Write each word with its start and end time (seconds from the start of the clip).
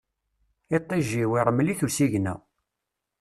Iṭij-iw, 0.77 1.31
iṛmel-it 1.39 1.79
usigna. 1.85 2.35